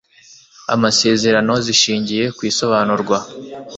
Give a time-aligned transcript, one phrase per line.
[0.75, 3.17] amasezerano zishingiye ku isobanurwa